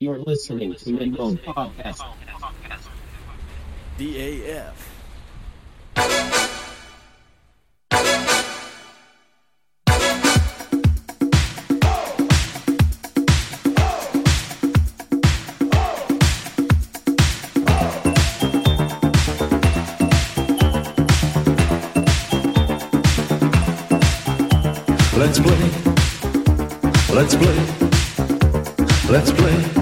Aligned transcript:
You're 0.00 0.20
listening 0.20 0.76
to 0.76 0.98
an 1.00 1.16
old 1.16 1.42
podcast. 1.42 2.04
DAF. 3.98 4.74
Let's 25.16 25.40
play. 25.40 25.70
Let's 27.12 27.34
play. 27.34 27.88
Let's 29.10 29.32
play. 29.32 29.77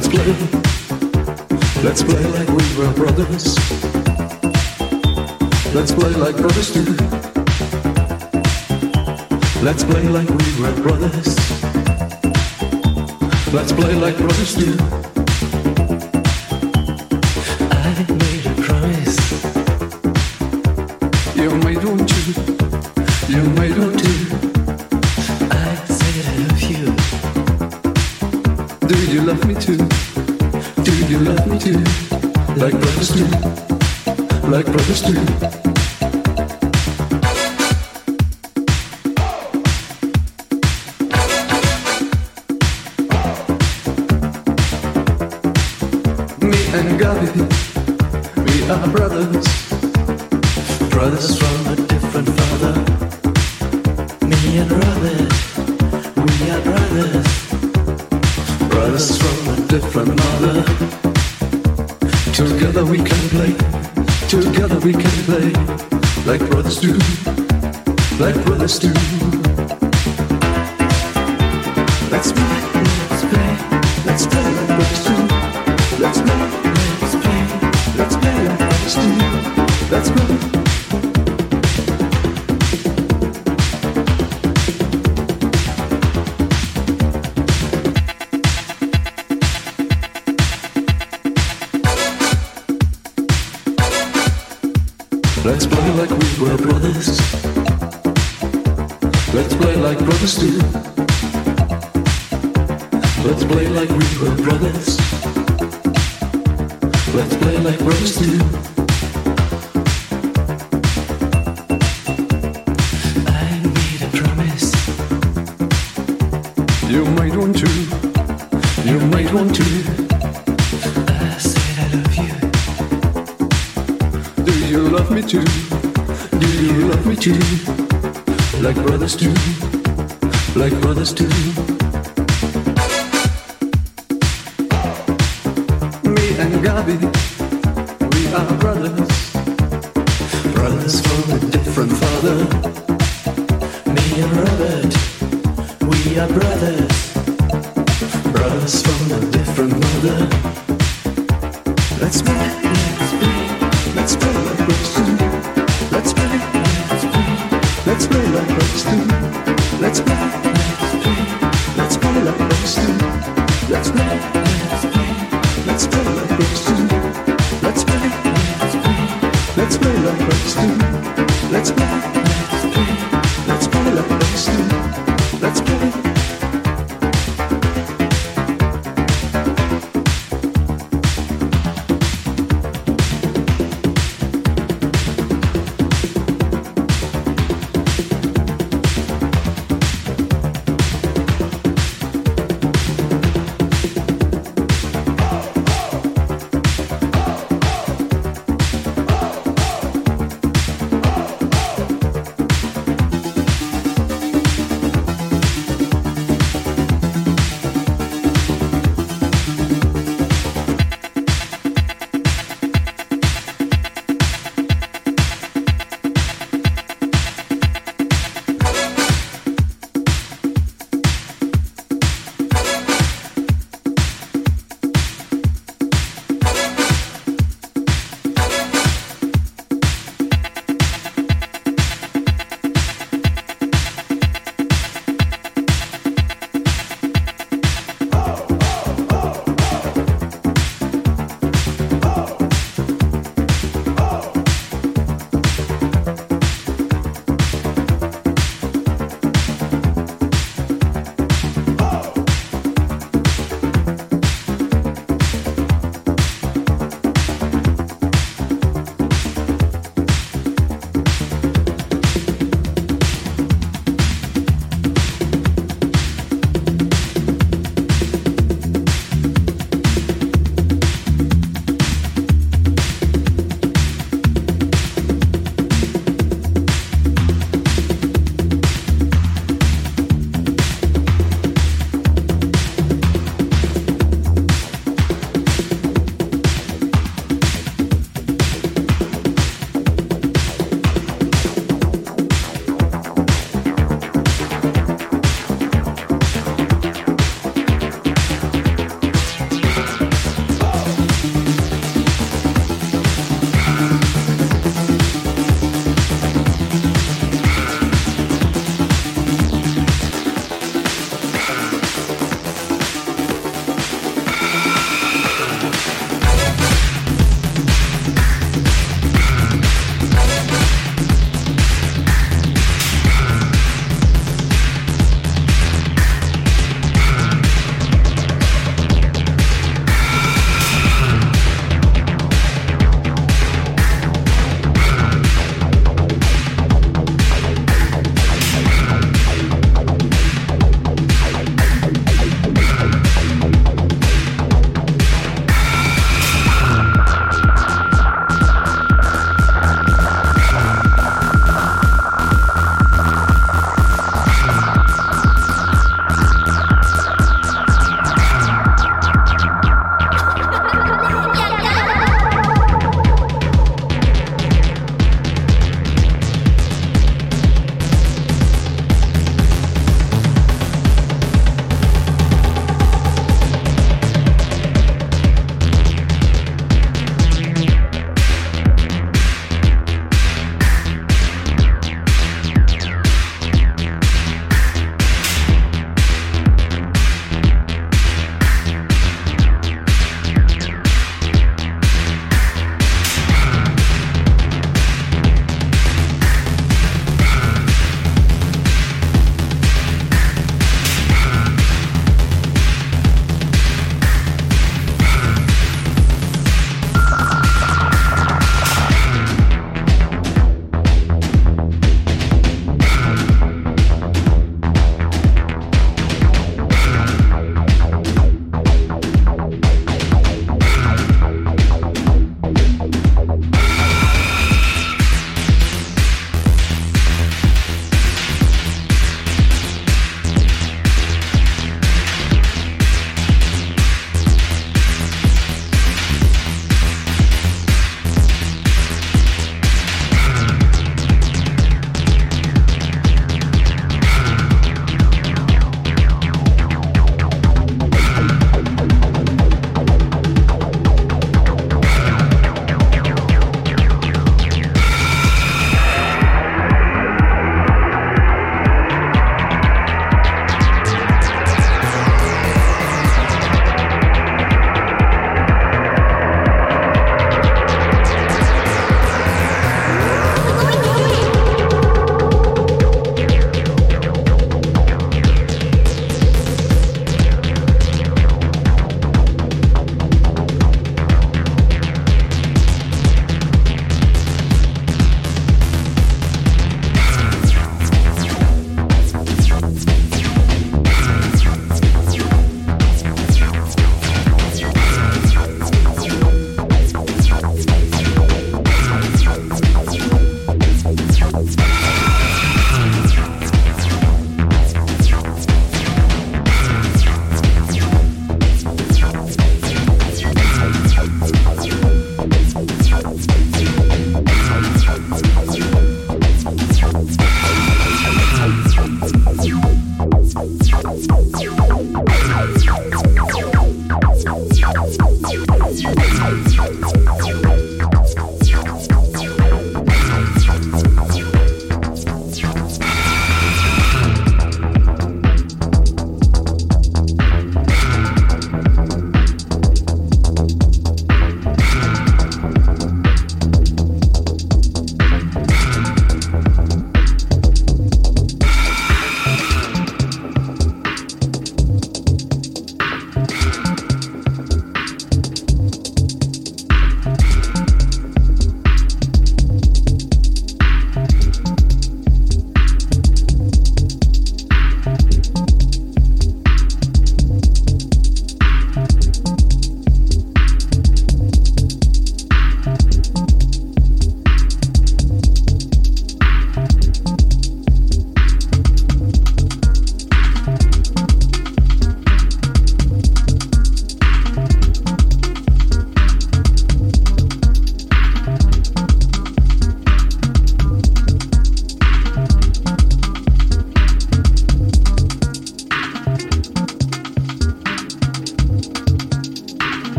Let's 0.00 0.14
play. 0.16 0.32
Let's 1.84 2.02
play 2.02 2.24
like 2.32 2.48
we 2.48 2.64
were 2.78 2.90
brothers. 2.94 3.54
Let's 5.74 5.92
play 5.92 6.14
like 6.14 6.36
brothers 6.38 6.70
do. 6.72 6.84
Let's 9.62 9.84
play 9.84 10.08
like 10.08 10.26
we 10.26 10.60
were 10.60 10.72
brothers. 10.82 11.36
Let's 13.52 13.72
play 13.72 13.94
like 13.94 14.16
brothers 14.16 14.54
do. 14.54 14.74
I 17.70 18.06
made 18.22 18.46
a 18.46 18.54
promise. 18.62 19.18
You 21.36 21.50
made 21.66 21.84
one 21.84 22.06
too. 22.06 22.32
You 23.28 23.42
made 23.60 23.76
one 23.76 23.96
too. 23.98 24.20
I 25.50 25.74
said 25.84 26.24
I 26.24 26.36
love 26.48 26.62
you. 26.72 26.96
Do 28.88 28.96
you 29.12 29.20
love 29.26 29.46
me 29.46 29.54
too? 29.54 29.79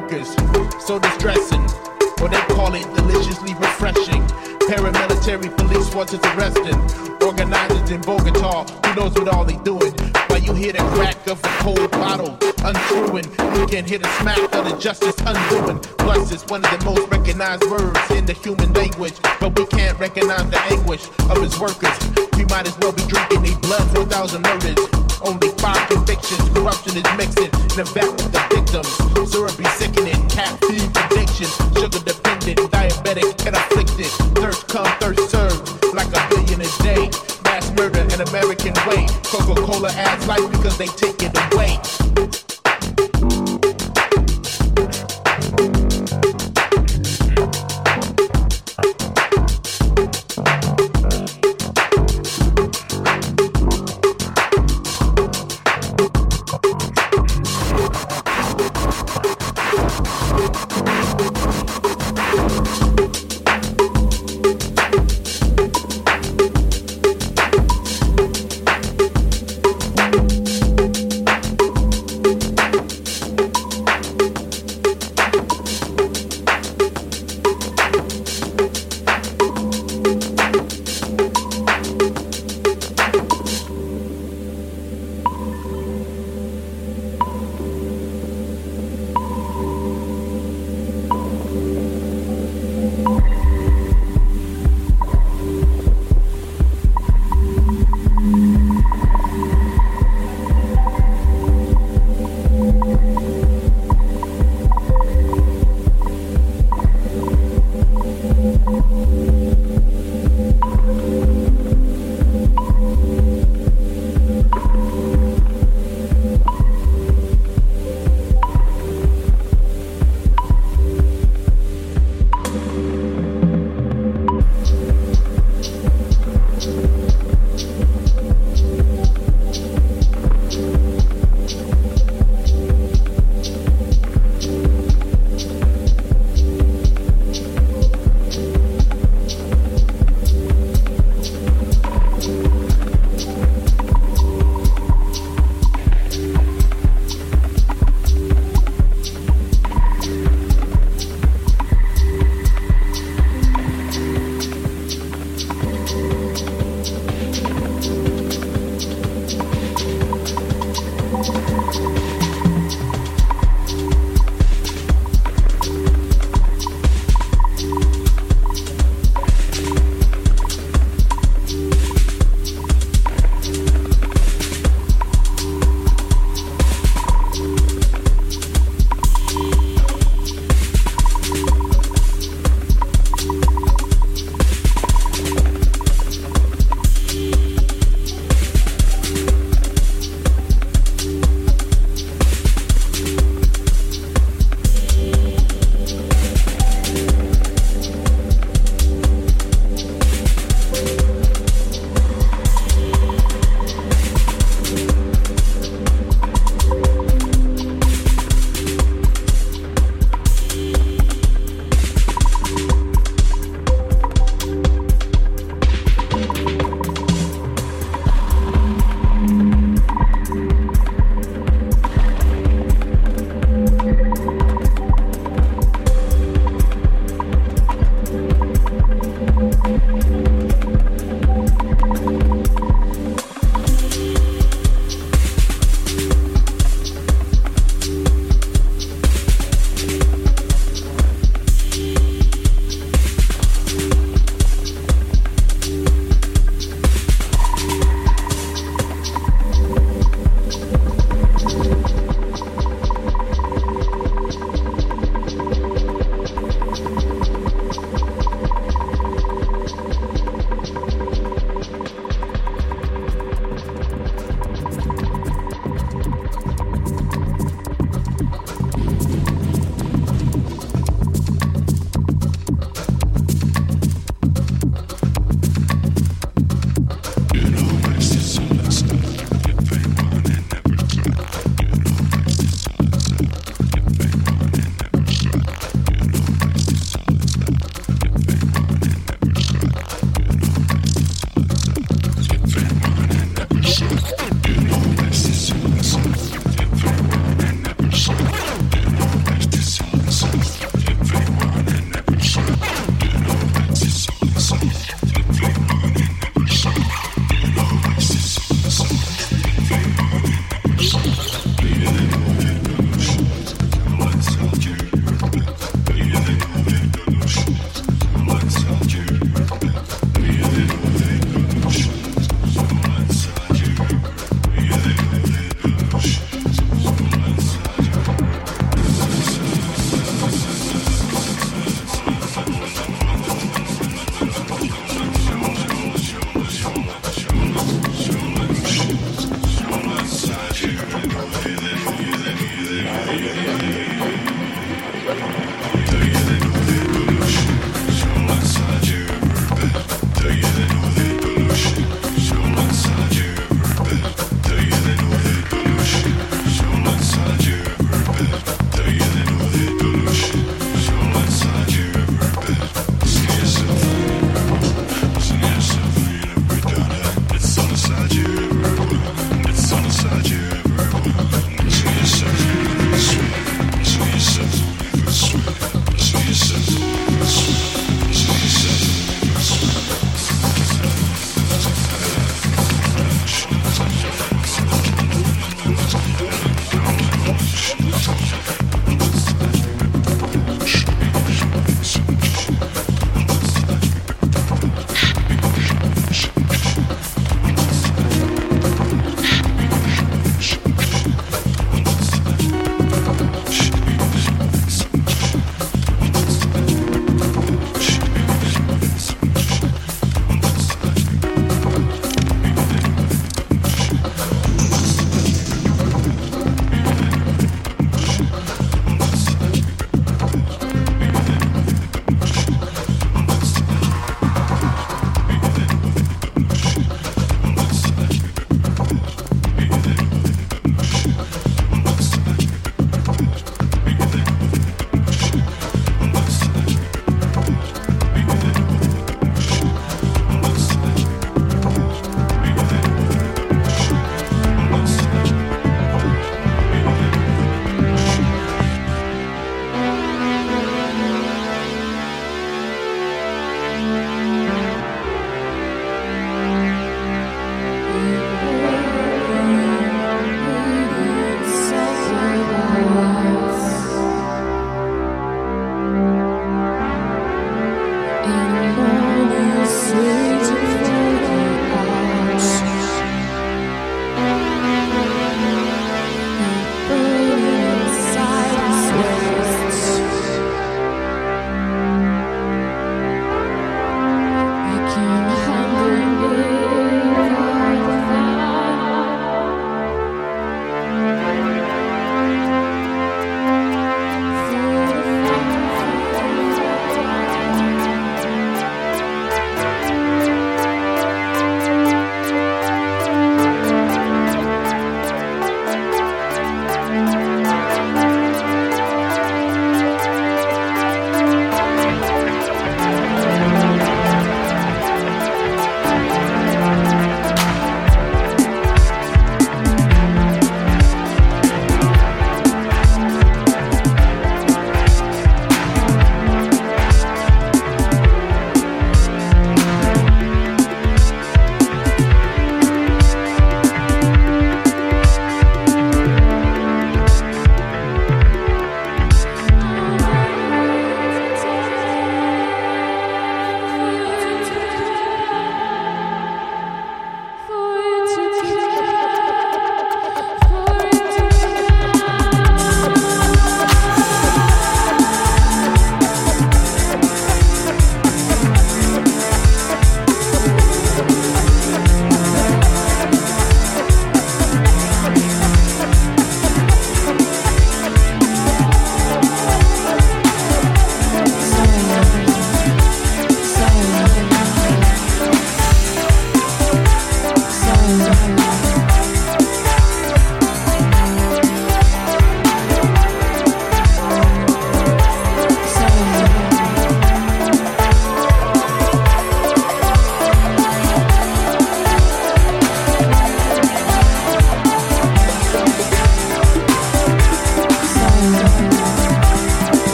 Workers, 0.00 0.28
so 0.84 0.98
distressing. 0.98 1.62
Or 2.20 2.28
they 2.28 2.40
call 2.54 2.74
it 2.74 2.84
deliciously 2.94 3.54
refreshing. 3.54 4.22
Paramilitary 4.68 5.56
police 5.56 5.88
forces 5.88 6.20
arresting. 6.34 6.78
Organizers 7.22 7.90
in 7.90 8.00
Bogota, 8.02 8.64
who 8.64 8.94
knows 8.94 9.14
what 9.14 9.28
all 9.28 9.44
they 9.44 9.56
doing? 9.64 9.92
While 10.28 10.40
you 10.40 10.52
hear 10.54 10.72
the 10.72 10.84
crack 10.94 11.26
of 11.26 11.42
a 11.44 11.48
cold 11.62 11.90
bottle, 11.92 12.36
unscrewing, 12.64 13.24
you 13.56 13.66
can 13.66 13.84
hear 13.84 13.98
the 13.98 14.08
smack 14.20 14.38
of 14.54 14.64
the 14.68 14.76
justice 14.78 15.16
undoing. 15.20 15.78
Plus, 15.98 16.32
it's 16.32 16.44
one 16.46 16.64
of 16.64 16.70
the 16.78 16.84
most 16.84 17.08
recognized 17.10 17.64
words 17.64 18.10
in 18.10 18.26
the 18.26 18.34
human 18.34 18.72
language, 18.72 19.14
but 19.40 19.58
we 19.58 19.66
can't 19.66 19.98
recognize 19.98 20.48
the 20.50 20.60
anguish 20.72 21.08
of 21.30 21.40
his 21.42 21.58
workers. 21.58 21.98
We 22.36 22.44
might 22.44 22.66
as 22.66 22.76
well 22.78 22.92
be 22.92 23.02
drinking 23.06 23.42
their 23.42 23.58
blood 23.58 23.90
for 23.90 24.02
a 24.02 24.06
thousand 24.06 24.42
murders. 24.42 25.07
Only 25.22 25.48
five 25.58 25.88
convictions, 25.88 26.48
corruption 26.50 26.96
is 26.96 27.08
mixing 27.16 27.50
in 27.50 27.74
the 27.74 27.90
back 27.94 28.08
of 28.08 28.30
the 28.32 28.42
victims. 28.54 28.88
Syrupy 29.30 29.64
sickening, 29.76 30.20
caffeine 30.28 30.90
addiction, 31.04 31.48
sugar 31.74 32.02
dependent, 32.04 32.58
diabetic 32.70 33.46
and 33.46 33.56
afflicted. 33.56 34.10
Thirst 34.38 34.68
come, 34.68 34.86
thirst 35.00 35.30
serve, 35.30 35.58
like 35.94 36.08
a 36.14 36.22
billion 36.30 36.60
a 36.60 36.70
day. 36.82 37.10
Mass 37.44 37.70
murder 37.76 38.00
an 38.00 38.20
American 38.28 38.74
way. 38.86 39.06
Coca-Cola 39.24 39.90
adds 39.92 40.26
life 40.26 40.50
because 40.52 40.78
they 40.78 40.86
take 40.86 41.22
it 41.22 41.32
away. 41.52 41.78